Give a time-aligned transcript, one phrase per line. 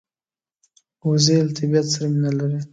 [1.09, 2.59] وزې له طبیعت سره مینه لري